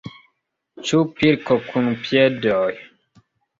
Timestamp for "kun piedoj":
1.67-2.73